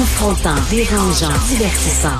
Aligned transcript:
Confrontant, 0.00 0.54
dérangeant, 0.70 1.28
divertissant. 1.46 2.16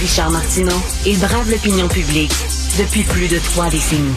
Richard 0.00 0.30
Martineau, 0.30 0.82
il 1.04 1.18
brave 1.18 1.50
l'opinion 1.50 1.88
publique 1.88 2.32
depuis 2.78 3.02
plus 3.02 3.28
de 3.28 3.38
trois 3.38 3.68
décennies. 3.68 4.16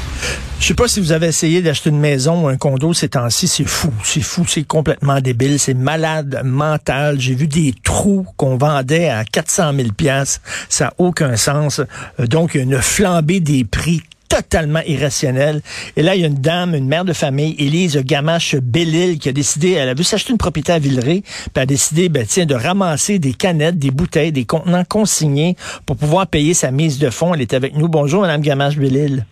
Je 0.62 0.68
sais 0.68 0.74
pas 0.76 0.88
si 0.88 1.02
vous 1.02 1.12
avez 1.12 1.28
essayé 1.28 1.62
d'acheter 1.62 1.90
une 1.90 2.00
maison 2.00 2.46
ou 2.46 2.48
un 2.48 2.56
condo 2.56 2.94
ces 2.94 3.10
temps-ci, 3.10 3.50
c'est 3.50 3.66
fou, 3.66 3.92
c'est 4.06 4.22
fou, 4.22 4.46
c'est 4.48 4.64
complètement 4.64 5.20
débile, 5.20 5.60
c'est 5.60 5.74
malade 5.74 6.40
mental. 6.46 7.20
J'ai 7.20 7.36
vu 7.36 7.48
des 7.48 7.76
trous 7.84 8.26
qu'on 8.38 8.56
vendait 8.56 9.10
à 9.10 9.26
400 9.26 9.74
000 9.76 9.90
pièces, 9.90 10.40
ça 10.70 10.86
n'a 10.86 10.94
aucun 11.00 11.36
sens. 11.36 11.82
Euh, 12.22 12.28
donc 12.28 12.56
une 12.56 12.82
flambée 12.82 13.42
des 13.42 13.66
prix 13.66 14.04
totalement 14.30 14.82
irrationnel. 14.86 15.62
Et 15.98 16.04
là, 16.04 16.16
il 16.16 16.22
y 16.22 16.24
a 16.24 16.28
une 16.28 16.36
dame, 16.36 16.76
une 16.76 16.88
mère 16.88 17.04
de 17.04 17.14
famille, 17.14 17.56
Élise 17.60 17.98
Gamache 17.98 18.56
Bellil, 18.56 19.20
qui 19.20 19.28
a 19.28 19.32
décidé, 19.32 19.74
elle 19.74 19.90
a 19.90 19.94
vu 19.94 20.04
s'acheter 20.04 20.32
une 20.32 20.38
propriété 20.38 20.72
à 20.72 20.80
Villeray, 20.80 21.22
puis 21.22 21.52
elle 21.56 21.64
a 21.64 21.66
décidé, 21.66 22.10
ben, 22.10 22.26
tiens, 22.26 22.46
de 22.46 22.56
ramasser 22.56 23.20
des 23.20 23.34
canettes, 23.34 23.78
des 23.78 23.92
bouteilles, 23.92 24.32
des 24.32 24.46
contenants 24.46 24.86
consignés 24.86 25.56
pour 25.86 25.98
pouvoir 25.98 26.28
payer 26.28 26.54
sa 26.54 26.72
mise 26.72 27.00
de 27.00 27.10
fonds. 27.10 27.34
Elle 27.34 27.42
est 27.42 27.54
avec 27.54 27.76
nous. 27.76 27.90
Bonjour, 27.90 28.22
Madame 28.22 28.42
Gamache 28.42 28.78
Bellil. 28.78 29.26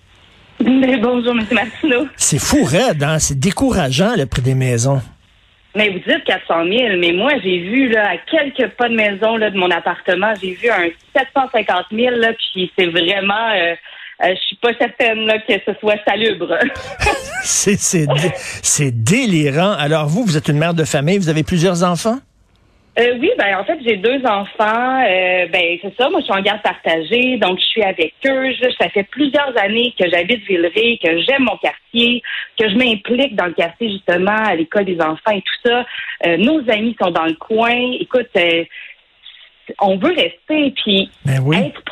bonjour, 0.59 1.33
M. 1.33 1.45
Martineau. 1.51 2.07
C'est 2.15 2.39
fou, 2.39 2.63
raide, 2.63 3.03
hein? 3.03 3.19
C'est 3.19 3.39
décourageant, 3.39 4.15
le 4.17 4.25
prix 4.25 4.41
des 4.41 4.55
maisons. 4.55 5.01
Mais 5.75 5.89
vous 5.89 5.99
dites 5.99 6.23
400 6.25 6.65
000, 6.65 6.97
mais 6.97 7.11
moi, 7.11 7.33
j'ai 7.43 7.59
vu, 7.59 7.89
là, 7.89 8.09
à 8.09 8.17
quelques 8.17 8.71
pas 8.71 8.89
de 8.89 8.95
maison, 8.95 9.37
là, 9.37 9.51
de 9.51 9.57
mon 9.57 9.69
appartement, 9.69 10.33
j'ai 10.41 10.53
vu 10.53 10.69
un 10.69 10.89
750 11.15 11.85
000, 11.91 12.15
là, 12.15 12.33
puis 12.33 12.71
c'est 12.75 12.87
vraiment, 12.87 13.51
euh, 13.53 13.75
euh, 14.23 14.33
je 14.35 14.47
suis 14.47 14.55
pas 14.57 14.69
certaine 14.79 15.25
là, 15.25 15.37
que 15.39 15.53
ce 15.53 15.73
soit 15.79 15.97
salubre. 16.07 16.57
c'est 17.43 18.91
délirant. 18.91 19.73
Alors 19.73 20.07
vous, 20.07 20.23
vous 20.23 20.37
êtes 20.37 20.47
une 20.47 20.57
mère 20.57 20.73
de 20.73 20.83
famille, 20.85 21.17
vous 21.17 21.29
avez 21.29 21.43
plusieurs 21.43 21.83
enfants? 21.83 22.17
Euh, 22.99 23.13
oui, 23.19 23.29
ben 23.37 23.57
en 23.59 23.63
fait, 23.63 23.77
j'ai 23.85 23.97
deux 23.97 24.25
enfants. 24.25 25.03
Euh, 25.05 25.45
ben 25.53 25.77
c'est 25.83 25.93
ça, 25.99 26.09
moi 26.09 26.19
je 26.19 26.25
suis 26.25 26.33
en 26.33 26.41
garde 26.41 26.63
partagée, 26.63 27.37
donc 27.37 27.59
je 27.59 27.65
suis 27.65 27.83
avec 27.83 28.15
eux. 28.25 28.51
ça 28.79 28.89
fait 28.89 29.03
plusieurs 29.03 29.55
années 29.61 29.93
que 29.99 30.09
j'habite 30.09 30.43
Villeray, 30.47 30.97
que 30.97 31.21
j'aime 31.21 31.43
mon 31.43 31.57
quartier, 31.57 32.23
que 32.57 32.67
je 32.67 32.75
m'implique 32.75 33.35
dans 33.35 33.45
le 33.45 33.53
quartier 33.53 33.91
justement 33.91 34.31
à 34.31 34.55
l'école 34.55 34.85
des 34.85 34.99
enfants 34.99 35.31
et 35.31 35.41
tout 35.41 35.69
ça. 35.69 35.85
Euh, 36.25 36.37
nos 36.37 36.59
amis 36.71 36.95
sont 36.99 37.11
dans 37.11 37.25
le 37.25 37.35
coin. 37.35 37.91
Écoute, 37.99 38.31
on 39.79 39.97
veut 39.97 40.15
rester 40.15 40.73
puis 40.83 41.11
ben 41.23 41.53
être 41.53 41.83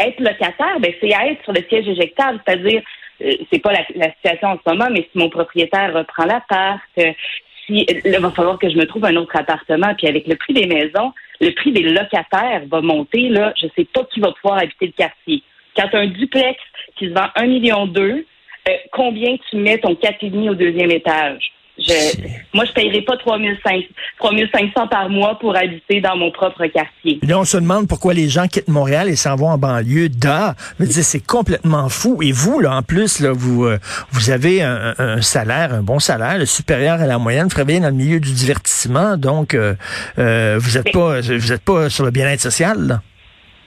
être 0.00 0.20
locataire, 0.20 0.80
ben 0.80 0.92
c'est 1.00 1.08
être 1.08 1.42
sur 1.44 1.52
le 1.52 1.62
siège 1.68 1.88
éjectable, 1.88 2.40
c'est-à-dire 2.44 2.82
c'est 3.52 3.58
pas 3.58 3.72
la, 3.72 4.12
situation 4.14 4.48
en 4.48 4.58
ce 4.64 4.70
moment, 4.70 4.88
mais 4.90 5.06
si 5.12 5.18
mon 5.18 5.28
propriétaire 5.28 5.92
reprend 5.92 6.24
l'appart, 6.24 6.80
il 7.70 8.18
va 8.18 8.30
falloir 8.30 8.58
que 8.58 8.68
je 8.68 8.76
me 8.76 8.86
trouve 8.86 9.04
un 9.04 9.16
autre 9.16 9.36
appartement. 9.36 9.94
Puis 9.94 10.08
avec 10.08 10.26
le 10.26 10.36
prix 10.36 10.54
des 10.54 10.66
maisons, 10.66 11.12
le 11.40 11.50
prix 11.50 11.72
des 11.72 11.82
locataires 11.82 12.62
va 12.66 12.80
monter. 12.80 13.28
Là, 13.28 13.52
je 13.60 13.66
sais 13.76 13.84
pas 13.84 14.04
qui 14.12 14.20
va 14.20 14.32
pouvoir 14.32 14.60
habiter 14.60 14.86
le 14.86 14.92
quartier. 14.92 15.42
Quand 15.76 15.88
un 15.94 16.06
duplex 16.06 16.58
qui 16.96 17.08
se 17.08 17.12
vend 17.12 17.28
un 17.36 17.46
million 17.46 17.86
deux, 17.86 18.26
euh, 18.68 18.72
combien 18.92 19.36
tu 19.48 19.56
mets 19.56 19.78
ton 19.78 19.94
4,5 19.94 20.50
au 20.50 20.54
deuxième 20.54 20.90
étage? 20.90 21.52
Je, 21.80 22.28
moi, 22.52 22.64
je 22.66 22.72
paierai 22.72 23.02
pas 23.02 23.16
3500 23.16 24.86
par 24.88 25.08
mois 25.08 25.38
pour 25.38 25.56
habiter 25.56 26.00
dans 26.00 26.16
mon 26.16 26.30
propre 26.30 26.66
quartier. 26.66 27.18
là, 27.22 27.38
on 27.38 27.44
se 27.44 27.56
demande 27.56 27.88
pourquoi 27.88 28.12
les 28.12 28.28
gens 28.28 28.46
quittent 28.46 28.68
Montréal 28.68 29.08
et 29.08 29.16
s'en 29.16 29.36
vont 29.36 29.48
en 29.48 29.58
banlieue. 29.58 30.08
Da, 30.08 30.54
c'est 30.88 31.24
complètement 31.24 31.88
fou. 31.88 32.18
Et 32.22 32.32
vous, 32.32 32.60
là, 32.60 32.76
en 32.76 32.82
plus, 32.82 33.20
là, 33.20 33.32
vous, 33.32 33.64
euh, 33.64 33.78
vous 34.10 34.30
avez 34.30 34.62
un, 34.62 35.22
salaire, 35.22 35.72
un 35.72 35.82
bon 35.82 35.98
salaire, 35.98 36.46
supérieur 36.46 37.00
à 37.00 37.06
la 37.06 37.18
moyenne. 37.18 37.44
Vous 37.44 37.50
travaillez 37.50 37.80
dans 37.80 37.88
le 37.88 37.94
milieu 37.94 38.20
du 38.20 38.32
divertissement, 38.32 39.16
donc 39.16 39.54
euh, 39.54 39.74
euh, 40.18 40.58
vous 40.60 40.76
n'êtes 40.76 40.92
pas, 40.92 41.20
vous 41.20 41.52
êtes 41.52 41.64
pas 41.64 41.88
sur 41.88 42.04
le 42.04 42.10
bien-être 42.10 42.40
social. 42.40 42.76
Là. 42.86 43.00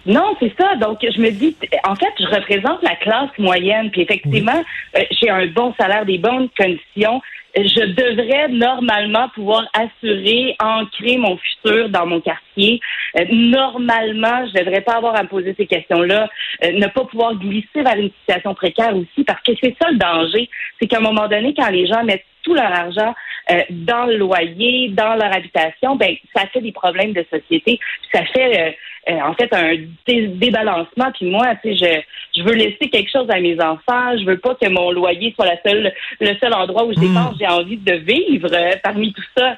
Non, 0.05 0.35
c'est 0.39 0.53
ça. 0.59 0.75
Donc, 0.75 0.99
je 1.01 1.19
me 1.19 1.31
dis, 1.31 1.55
en 1.87 1.95
fait, 1.95 2.11
je 2.19 2.25
représente 2.25 2.83
la 2.83 2.95
classe 2.97 3.29
moyenne. 3.39 3.89
Puis 3.89 4.01
effectivement, 4.01 4.63
j'ai 5.11 5.29
un 5.29 5.47
bon 5.47 5.73
salaire, 5.79 6.05
des 6.05 6.17
bonnes 6.17 6.49
conditions 6.57 7.21
je 7.55 7.85
devrais 7.85 8.49
normalement 8.49 9.29
pouvoir 9.29 9.67
assurer, 9.73 10.55
ancrer 10.59 11.17
mon 11.17 11.37
futur 11.37 11.89
dans 11.89 12.05
mon 12.05 12.19
quartier. 12.19 12.79
Euh, 13.17 13.25
normalement, 13.29 14.47
je 14.47 14.59
devrais 14.59 14.81
pas 14.81 14.95
avoir 14.95 15.15
à 15.15 15.23
me 15.23 15.27
poser 15.27 15.53
ces 15.57 15.67
questions-là, 15.67 16.29
euh, 16.63 16.71
ne 16.71 16.87
pas 16.87 17.05
pouvoir 17.05 17.35
glisser 17.35 17.83
vers 17.83 17.95
une 17.95 18.11
situation 18.19 18.55
précaire 18.55 18.95
aussi, 18.95 19.23
parce 19.23 19.41
que 19.43 19.51
c'est 19.61 19.75
ça 19.79 19.89
le 19.91 19.97
danger, 19.97 20.49
c'est 20.79 20.87
qu'à 20.87 20.97
un 20.97 21.01
moment 21.01 21.27
donné, 21.27 21.53
quand 21.55 21.69
les 21.69 21.85
gens 21.85 22.03
mettent 22.03 22.25
tout 22.41 22.53
leur 22.53 22.71
argent 22.71 23.13
euh, 23.51 23.61
dans 23.69 24.05
le 24.05 24.17
loyer, 24.17 24.89
dans 24.89 25.15
leur 25.15 25.33
habitation, 25.33 25.95
ben 25.95 26.15
ça 26.35 26.45
fait 26.47 26.61
des 26.61 26.71
problèmes 26.71 27.13
de 27.13 27.25
société, 27.31 27.79
ça 28.11 28.25
fait 28.25 28.75
euh, 29.09 29.19
en 29.21 29.33
fait 29.33 29.53
un 29.53 29.75
débalancement. 30.07 31.11
Puis 31.13 31.29
moi, 31.29 31.55
tu 31.61 31.75
sais, 31.77 32.05
je, 32.35 32.43
veux 32.43 32.53
laisser 32.53 32.89
quelque 32.89 33.11
chose 33.11 33.29
à 33.29 33.39
mes 33.39 33.59
enfants. 33.59 34.17
Je 34.17 34.25
veux 34.25 34.37
pas 34.37 34.55
que 34.55 34.67
mon 34.69 34.91
loyer 34.91 35.33
soit 35.35 35.45
la 35.45 35.61
seule, 35.61 35.91
le 36.19 36.35
seul 36.39 36.53
endroit 36.53 36.85
où 36.85 36.93
je 36.93 36.99
hmm. 36.99 37.07
dépense. 37.07 37.35
J'ai 37.39 37.47
envie 37.47 37.77
de 37.77 37.93
vivre 37.93 38.49
euh, 38.51 38.75
parmi 38.83 39.13
tout 39.13 39.23
ça. 39.37 39.57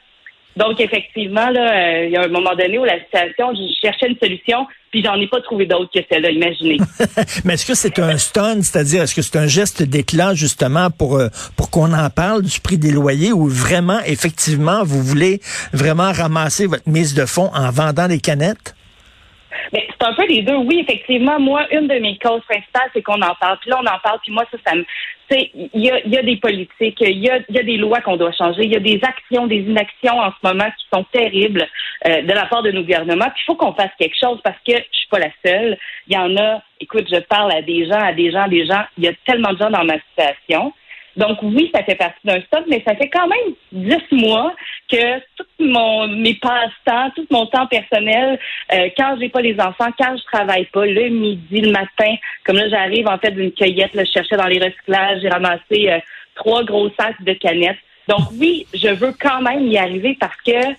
Donc, 0.56 0.80
effectivement, 0.80 1.50
là, 1.50 1.74
euh, 1.74 2.06
il 2.06 2.12
y 2.14 2.16
a 2.16 2.24
un 2.24 2.30
moment 2.30 2.56
donné 2.56 2.80
où 2.80 2.85
la 2.85 2.97
situation, 3.03 3.53
je 3.53 3.62
cherchais 3.81 4.08
une 4.08 4.18
solution, 4.18 4.66
puis 4.90 5.03
j'en 5.03 5.16
ai 5.16 5.28
pas 5.28 5.41
trouvé 5.41 5.66
d'autre 5.66 5.91
que 5.94 6.00
celle-là, 6.09 6.31
imaginez. 6.31 6.78
Mais 7.44 7.56
est-ce 7.56 7.66
que 7.66 7.75
c'est 7.75 8.00
un 8.00 8.18
stun, 8.18 8.62
c'est-à-dire, 8.62 9.03
est-ce 9.03 9.14
que 9.14 9.22
c'est 9.22 9.38
un 9.38 9.47
geste 9.47 9.84
d'éclat, 9.84 10.34
justement, 10.34 10.91
pour, 10.91 11.22
pour 11.58 11.69
qu'on 11.72 11.91
en 11.91 12.09
parle 12.09 12.44
du 12.44 12.62
prix 12.62 12.78
des 12.78 12.91
loyers, 12.91 13.34
ou 13.34 13.47
vraiment, 13.47 14.00
effectivement, 14.06 14.85
vous 14.85 15.03
voulez 15.03 15.41
vraiment 15.74 16.14
ramasser 16.14 16.68
votre 16.68 16.88
mise 16.88 17.16
de 17.16 17.25
fonds 17.25 17.52
en 17.53 17.69
vendant 17.69 18.08
des 18.08 18.19
canettes? 18.19 18.75
Mais 19.75 19.86
c'est 19.90 20.08
un 20.08 20.13
peu 20.13 20.25
les 20.25 20.41
deux. 20.41 20.56
Oui, 20.56 20.86
effectivement, 20.88 21.38
moi, 21.38 21.68
une 21.69 21.88
de 21.88 21.96
mes 21.96 22.18
causes 22.18 22.44
principales, 22.47 22.90
c'est 22.94 23.02
qu'on 23.02 23.22
en 23.22 23.36
parle. 23.36 23.58
Puis 23.59 23.69
là, 23.69 23.81
on 23.84 23.86
en 23.86 24.00
parle. 24.02 24.19
Puis 24.24 24.31
moi, 24.31 24.46
ça, 24.50 24.58
ça 24.66 24.74
me. 24.74 24.86
Il 25.31 25.69
y 25.74 25.91
a, 25.91 26.00
y 26.08 26.18
a 26.18 26.24
des 26.24 26.38
politiques, 26.38 27.02
il 27.02 27.18
y 27.18 27.30
a, 27.30 27.40
y 27.50 27.59
a 27.59 27.63
des 27.63 27.78
lois 27.78 28.00
qu'on 28.00 28.16
doit 28.16 28.31
changer, 28.31 28.64
il 28.64 28.72
y 28.72 28.75
a 28.75 28.80
des 28.80 29.02
actions, 29.03 29.47
des 29.47 29.58
inactions 29.58 30.19
en 30.19 30.30
ce 30.30 30.47
moment 30.47 30.69
qui 30.78 30.85
sont 30.94 31.03
terribles 31.12 31.68
euh, 32.08 32.22
de 32.22 32.31
la 32.31 32.46
part 32.46 32.62
de 32.62 32.69
nos 32.69 32.84
gouvernements. 32.84 33.31
Puis 33.31 33.41
il 33.41 33.46
faut 33.47 33.56
qu'on 33.56 33.74
fasse 33.74 33.90
quelque 33.97 34.16
chose 34.18 34.40
parce 34.44 34.59
que 34.66 34.74
je 34.75 34.97
suis 34.97 35.08
pas 35.09 35.19
la 35.19 35.31
seule. 35.44 35.78
Il 36.08 36.14
y 36.14 36.18
en 36.18 36.38
a. 36.38 36.62
Écoute, 36.80 37.08
je 37.12 37.19
parle 37.22 37.52
à 37.52 37.62
des 37.64 37.85
gens, 37.88 38.00
à 38.00 38.14
des 38.14 38.31
gens, 38.31 38.44
à 38.44 38.47
des 38.47 38.66
gens. 38.66 38.84
Il 38.97 39.03
y 39.03 39.08
a 39.08 39.14
tellement 39.25 39.52
de 39.52 39.58
gens 39.58 39.72
dans 39.72 39.84
ma 39.84 39.97
situation. 40.12 40.72
Donc 41.18 41.38
oui, 41.44 41.70
ça 41.74 41.84
fait 41.84 41.96
partie 41.96 42.20
d'un 42.26 42.42
stock, 42.42 42.66
mais 42.68 42.84
ça 42.86 42.96
fait 42.96 43.09
quand 43.09 43.28
même 43.28 43.53
dix 43.72 44.03
mois 44.12 44.53
que 44.92 45.20
tout 45.38 45.46
mon 45.59 46.08
mes 46.08 46.34
passe-temps, 46.36 47.12
tout 47.16 47.26
mon 47.31 47.46
temps 47.46 47.68
personnel, 47.68 48.38
euh, 48.74 48.90
quand 48.98 49.16
j'ai 49.20 49.30
pas 49.30 49.42
les 49.42 49.59
enfants, 49.59 49.90
quand 49.98 50.16
je 50.18 50.24
travaille 50.24 50.66
pas, 50.66 50.86
le 50.86 51.09
midi, 51.09 51.62
le 51.62 51.72
matin, 51.72 52.16
comme 52.44 52.58
là 52.58 52.68
j'arrive 52.70 53.08
en 53.08 53.18
fait 53.18 53.31
d'une 53.31 53.52
cueillette, 53.52 53.94
là, 53.94 54.03
je 54.03 54.12
cherchais 54.12 54.36
dans 54.36 54.48
les 54.48 54.59
recyclages, 54.59 55.22
j'ai 55.22 55.30
ramassé 55.30 55.90
euh, 55.90 56.00
trois 56.36 56.64
gros 56.64 56.90
sacs 57.00 57.22
de 57.24 57.34
canettes. 57.34 57.80
Donc 58.08 58.32
oui, 58.40 58.68
je 58.74 58.90
veux 58.90 59.14
quand 59.20 59.42
même 59.42 59.68
y 59.68 59.78
arriver 59.78 60.18
parce 60.20 60.40
que 60.42 60.76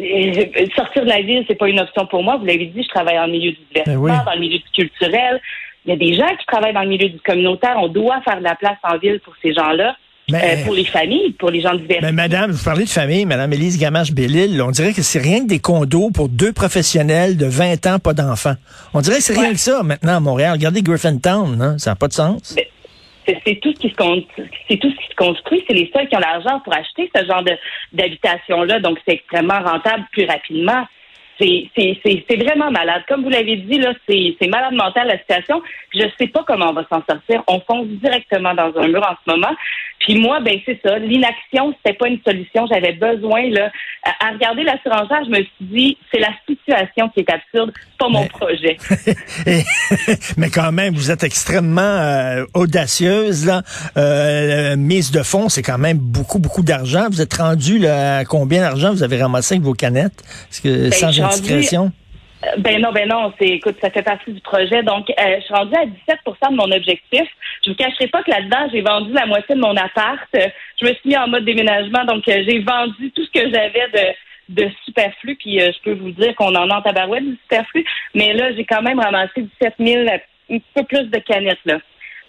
euh, 0.00 0.66
sortir 0.74 1.04
de 1.04 1.08
la 1.08 1.22
ville, 1.22 1.44
c'est 1.48 1.54
pas 1.54 1.68
une 1.68 1.80
option 1.80 2.06
pour 2.06 2.22
moi. 2.22 2.36
Vous 2.36 2.44
l'avez 2.44 2.66
dit, 2.66 2.82
je 2.82 2.88
travaille 2.88 3.18
en 3.18 3.28
milieu 3.28 3.52
du 3.52 3.58
ben 3.74 3.84
divertissement, 3.84 4.24
dans 4.24 4.34
le 4.34 4.40
milieu 4.40 4.58
du 4.58 4.70
culturel. 4.74 5.40
Il 5.84 5.90
y 5.90 5.92
a 5.92 5.96
des 5.96 6.14
gens 6.14 6.28
qui 6.36 6.46
travaillent 6.46 6.74
dans 6.74 6.82
le 6.82 6.88
milieu 6.88 7.08
du 7.08 7.20
communautaire. 7.20 7.74
On 7.78 7.88
doit 7.88 8.20
faire 8.22 8.38
de 8.38 8.44
la 8.44 8.54
place 8.54 8.78
en 8.84 8.98
ville 8.98 9.20
pour 9.20 9.34
ces 9.42 9.52
gens-là. 9.52 9.96
Euh, 10.32 10.64
pour 10.64 10.74
les 10.74 10.84
familles, 10.84 11.32
pour 11.32 11.50
les 11.50 11.60
gens 11.60 11.74
divers. 11.74 11.98
Mais 12.00 12.12
madame, 12.12 12.52
vous 12.52 12.64
parlez 12.64 12.84
de 12.84 12.88
famille, 12.88 13.26
madame 13.26 13.52
Élise 13.52 13.78
Gamache-Bellil, 13.78 14.62
on 14.62 14.70
dirait 14.70 14.94
que 14.94 15.02
c'est 15.02 15.18
rien 15.18 15.40
que 15.40 15.48
des 15.48 15.58
condos 15.58 16.10
pour 16.10 16.28
deux 16.28 16.52
professionnels 16.52 17.36
de 17.36 17.44
20 17.44 17.86
ans, 17.86 17.98
pas 17.98 18.14
d'enfants. 18.14 18.54
On 18.94 19.00
dirait 19.00 19.16
que 19.16 19.22
c'est 19.24 19.38
rien 19.38 19.50
que 19.50 19.58
ça 19.58 19.82
maintenant 19.82 20.16
à 20.16 20.20
Montréal. 20.20 20.52
Regardez 20.52 20.80
Griffintown, 20.80 21.60
hein? 21.60 21.76
ça 21.76 21.90
n'a 21.90 21.96
pas 21.96 22.08
de 22.08 22.12
sens. 22.12 22.56
c'est 23.26 23.60
tout 23.60 23.74
ce 23.74 23.80
qui 23.80 23.88
se 23.88 24.22
c'est 24.68 24.76
tout 24.78 24.90
ce 24.90 24.96
qui 24.96 25.08
se 25.10 25.16
construit. 25.16 25.64
C'est 25.66 25.74
les 25.74 25.90
seuls 25.94 26.08
qui 26.08 26.16
ont 26.16 26.20
l'argent 26.20 26.60
pour 26.60 26.72
acheter 26.72 27.10
ce 27.14 27.26
genre 27.26 27.42
d'habitation-là, 27.92 28.80
donc 28.80 28.98
c'est 29.06 29.14
extrêmement 29.14 29.60
rentable 29.60 30.04
plus 30.12 30.24
rapidement 30.24 30.86
c'est 31.38 32.36
vraiment 32.36 32.70
malade. 32.70 33.02
Comme 33.08 33.22
vous 33.22 33.30
l'avez 33.30 33.56
dit, 33.56 33.78
là, 33.78 33.92
c'est 34.08 34.48
malade 34.48 34.74
mental 34.74 35.08
la 35.08 35.18
situation. 35.18 35.62
Je 35.94 36.04
sais 36.18 36.28
pas 36.28 36.44
comment 36.46 36.70
on 36.70 36.72
va 36.72 36.86
s'en 36.90 37.02
sortir. 37.08 37.42
On 37.46 37.60
fonce 37.60 37.86
directement 37.86 38.54
dans 38.54 38.72
un 38.76 38.88
mur 38.88 39.02
en 39.02 39.14
ce 39.24 39.30
moment. 39.30 39.54
Puis 40.02 40.16
moi, 40.16 40.40
ben 40.40 40.58
c'est 40.66 40.80
ça. 40.84 40.98
L'inaction, 40.98 41.74
c'était 41.76 41.96
pas 41.96 42.08
une 42.08 42.18
solution. 42.26 42.66
J'avais 42.66 42.92
besoin 42.92 43.48
là 43.50 43.70
à, 44.02 44.32
regarder 44.32 44.64
la 44.64 44.76
surenchère. 44.82 45.24
Je 45.24 45.30
me 45.30 45.36
suis 45.36 45.50
dit, 45.60 45.98
c'est 46.12 46.20
la 46.20 46.32
situation 46.48 47.08
qui 47.10 47.20
est 47.20 47.30
absurde, 47.30 47.72
pas 47.98 48.08
mon 48.08 48.26
projet. 48.26 48.76
mais 50.36 50.50
quand 50.50 50.72
même, 50.72 50.94
vous 50.94 51.10
êtes 51.10 51.22
extrêmement 51.22 51.80
euh, 51.80 52.44
audacieuse 52.54 53.46
là. 53.46 53.62
Euh, 53.96 54.76
mise 54.76 55.12
de 55.12 55.22
fonds, 55.22 55.48
c'est 55.48 55.62
quand 55.62 55.78
même 55.78 55.98
beaucoup 55.98 56.38
beaucoup 56.38 56.62
d'argent. 56.62 57.06
Vous 57.08 57.20
êtes 57.20 57.34
rendu 57.34 57.78
là, 57.78 58.18
à 58.18 58.24
combien 58.24 58.60
d'argent? 58.60 58.92
Vous 58.92 59.02
avez 59.04 59.22
ramassé 59.22 59.54
avec 59.54 59.64
vos 59.64 59.74
canettes? 59.74 60.22
Que 60.62 60.90
ben, 60.90 60.92
sans 60.92 61.20
indiscrétion? 61.20 61.92
Ben 62.58 62.80
non, 62.80 62.92
ben 62.92 63.08
non, 63.08 63.32
c'est 63.38 63.48
écoute, 63.48 63.76
ça 63.80 63.90
fait 63.90 64.02
partie 64.02 64.32
du 64.32 64.40
projet. 64.40 64.82
Donc, 64.82 65.08
euh, 65.10 65.36
je 65.38 65.44
suis 65.44 65.54
rendue 65.54 65.74
à 65.74 65.86
17% 65.86 66.50
de 66.50 66.56
mon 66.56 66.70
objectif. 66.70 67.28
Je 67.64 67.70
vous 67.70 67.76
cacherai 67.76 68.08
pas 68.08 68.22
que 68.22 68.30
là-dedans, 68.30 68.68
j'ai 68.72 68.80
vendu 68.80 69.12
la 69.12 69.26
moitié 69.26 69.54
de 69.54 69.60
mon 69.60 69.76
appart. 69.76 70.26
Je 70.34 70.86
me 70.86 70.92
suis 70.94 71.10
mis 71.10 71.16
en 71.16 71.28
mode 71.28 71.44
déménagement, 71.44 72.04
donc 72.04 72.26
euh, 72.28 72.42
j'ai 72.46 72.58
vendu 72.60 73.10
tout 73.12 73.24
ce 73.24 73.30
que 73.30 73.50
j'avais 73.50 73.88
de 73.92 74.14
de 74.48 74.68
superflu, 74.84 75.36
puis 75.36 75.62
euh, 75.62 75.70
je 75.72 75.82
peux 75.82 75.94
vous 75.94 76.10
dire 76.10 76.34
qu'on 76.34 76.54
en 76.54 76.68
a 76.68 76.76
en 76.76 76.82
tabarouette 76.82 77.24
du 77.24 77.38
superflu, 77.42 77.86
mais 78.14 78.34
là, 78.34 78.52
j'ai 78.54 78.64
quand 78.64 78.82
même 78.82 78.98
ramassé 78.98 79.46
17 79.60 79.74
000, 79.78 80.06
un 80.50 80.58
peu 80.74 80.82
plus 80.84 81.04
de 81.08 81.18
canettes, 81.18 81.64
là 81.64 81.78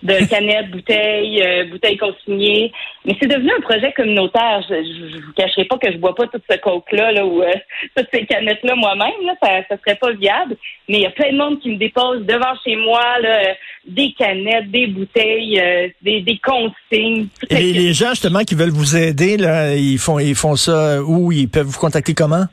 de 0.03 0.25
canettes, 0.25 0.69
bouteilles, 0.69 1.41
euh, 1.41 1.65
bouteilles 1.71 1.97
consignées. 1.97 2.71
Mais 3.05 3.15
c'est 3.19 3.27
devenu 3.27 3.51
un 3.57 3.61
projet 3.61 3.91
communautaire. 3.93 4.61
Je, 4.69 4.75
je, 4.75 5.25
vous 5.25 5.31
cacherai 5.33 5.63
pas 5.65 5.77
que 5.77 5.91
je 5.91 5.97
bois 5.97 6.13
pas 6.13 6.27
tout 6.27 6.41
ce 6.49 6.57
coke-là 6.57 7.13
là, 7.13 7.25
ou 7.25 7.41
euh, 7.41 7.51
toutes 7.95 8.07
ces 8.13 8.25
canettes-là 8.25 8.75
moi-même. 8.75 9.25
Là, 9.25 9.35
ça, 9.41 9.49
ça 9.69 9.77
serait 9.77 9.95
pas 9.95 10.11
viable. 10.11 10.57
Mais 10.89 10.97
il 10.97 11.01
y 11.03 11.05
a 11.05 11.11
plein 11.11 11.31
de 11.31 11.37
monde 11.37 11.59
qui 11.61 11.71
me 11.71 11.77
dépose 11.77 12.25
devant 12.25 12.53
chez 12.65 12.75
moi 12.75 13.19
là, 13.21 13.55
des 13.87 14.13
canettes, 14.17 14.69
des 14.69 14.87
bouteilles, 14.87 15.59
euh, 15.59 15.87
des, 16.01 16.21
des, 16.21 16.37
consignes. 16.37 17.27
Et 17.49 17.71
les, 17.71 17.93
gens 17.93 18.09
justement 18.09 18.41
qui 18.41 18.55
veulent 18.55 18.71
vous 18.71 18.97
aider, 18.97 19.37
là, 19.37 19.73
ils 19.73 19.97
font 19.97 20.19
ils 20.19 20.35
font 20.35 20.57
ça 20.57 21.01
où? 21.01 21.31
Ils 21.31 21.47
peuvent 21.47 21.67
vous 21.67 21.79
contacter 21.79 22.13
comment? 22.13 22.45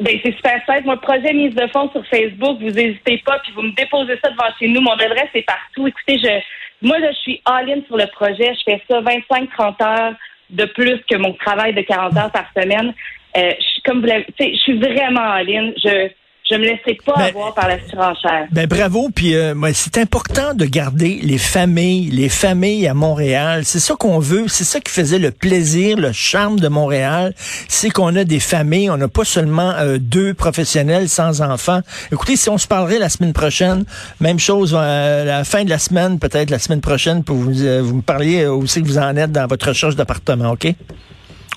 Ben, 0.00 0.18
c'est 0.24 0.34
super 0.34 0.60
simple. 0.66 0.86
Moi, 0.86 1.00
projet 1.00 1.32
mise 1.32 1.54
de 1.54 1.66
fonds 1.68 1.88
sur 1.92 2.04
Facebook, 2.06 2.58
vous 2.60 2.70
n'hésitez 2.70 3.22
pas, 3.24 3.38
puis 3.44 3.52
vous 3.54 3.62
me 3.62 3.72
déposez 3.76 4.18
ça 4.20 4.30
devant 4.30 4.50
chez 4.58 4.66
nous. 4.66 4.80
Mon 4.80 4.94
adresse 4.94 5.30
est 5.34 5.46
partout. 5.46 5.86
Écoutez, 5.86 6.18
je, 6.18 6.40
moi, 6.82 6.98
là, 6.98 7.12
je 7.12 7.18
suis 7.18 7.42
all-in 7.44 7.82
sur 7.86 7.96
le 7.96 8.06
projet. 8.08 8.54
Je 8.54 8.62
fais 8.64 8.82
ça 8.88 9.00
25-30 9.00 9.82
heures 9.82 10.14
de 10.50 10.64
plus 10.66 10.98
que 11.08 11.16
mon 11.16 11.32
travail 11.34 11.74
de 11.74 11.82
40 11.82 12.16
heures 12.16 12.32
par 12.32 12.46
semaine. 12.56 12.92
Euh, 13.36 13.50
je, 13.58 13.80
comme 13.84 14.00
vous 14.00 14.06
l'avez, 14.06 14.26
je 14.38 14.56
suis 14.56 14.78
vraiment 14.78 15.22
all-in. 15.22 15.72
Je, 15.76 16.10
je 16.52 16.58
me 16.58 16.64
laisserai 16.64 16.98
pas 17.04 17.14
ben, 17.16 17.24
avoir 17.24 17.54
par 17.54 17.68
la 17.68 17.78
surenchère. 17.88 18.46
Ben 18.50 18.66
bravo, 18.66 19.08
puis 19.14 19.34
euh, 19.34 19.54
c'est 19.72 19.98
important 19.98 20.54
de 20.54 20.64
garder 20.66 21.20
les 21.22 21.38
familles, 21.38 22.10
les 22.10 22.28
familles 22.28 22.86
à 22.86 22.94
Montréal. 22.94 23.62
C'est 23.64 23.80
ça 23.80 23.94
qu'on 23.94 24.18
veut, 24.18 24.48
c'est 24.48 24.64
ça 24.64 24.80
qui 24.80 24.92
faisait 24.92 25.18
le 25.18 25.30
plaisir, 25.30 25.96
le 25.96 26.12
charme 26.12 26.60
de 26.60 26.68
Montréal, 26.68 27.34
c'est 27.68 27.90
qu'on 27.90 28.14
a 28.16 28.24
des 28.24 28.40
familles, 28.40 28.90
on 28.90 28.96
n'a 28.96 29.08
pas 29.08 29.24
seulement 29.24 29.72
euh, 29.78 29.98
deux 29.98 30.34
professionnels 30.34 31.08
sans 31.08 31.40
enfants. 31.40 31.80
Écoutez, 32.12 32.36
si 32.36 32.50
on 32.50 32.58
se 32.58 32.66
parlerait 32.66 32.98
la 32.98 33.08
semaine 33.08 33.32
prochaine, 33.32 33.84
même 34.20 34.38
chose 34.38 34.76
euh, 34.78 35.22
à 35.22 35.24
la 35.24 35.44
fin 35.44 35.64
de 35.64 35.70
la 35.70 35.78
semaine, 35.78 36.18
peut-être 36.18 36.50
la 36.50 36.58
semaine 36.58 36.80
prochaine, 36.80 37.24
pour 37.24 37.36
vous, 37.36 37.52
vous 37.52 37.96
me 37.96 38.02
parliez 38.02 38.46
aussi 38.46 38.82
que 38.82 38.86
vous 38.86 38.98
en 38.98 39.16
êtes 39.16 39.32
dans 39.32 39.46
votre 39.46 39.68
recherche 39.68 39.96
d'appartement, 39.96 40.50
OK? 40.50 40.74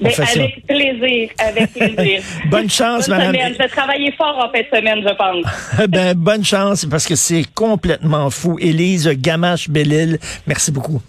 Avec 0.03 0.65
plaisir, 0.67 1.29
avec 1.37 1.73
plaisir. 1.73 2.21
bonne 2.49 2.69
chance, 2.69 3.07
madame. 3.07 3.35
Je 3.35 3.57
vais 3.57 3.67
travailler 3.67 4.11
fort 4.13 4.37
en 4.37 4.51
fin 4.51 4.61
de 4.61 4.77
semaine, 4.77 5.01
je 5.07 5.13
pense. 5.13 5.87
ben, 5.89 6.13
bonne 6.15 6.43
chance, 6.43 6.85
parce 6.85 7.05
que 7.05 7.15
c'est 7.15 7.45
complètement 7.53 8.29
fou. 8.29 8.57
Élise 8.59 9.07
Gamache-Bellil, 9.07 10.19
merci 10.47 10.71
beaucoup. 10.71 11.01